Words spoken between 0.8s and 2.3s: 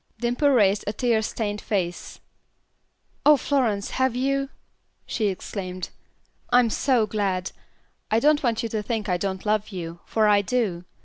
a tear stained face.